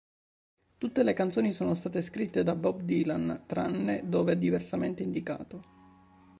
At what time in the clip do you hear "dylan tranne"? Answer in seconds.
2.81-4.01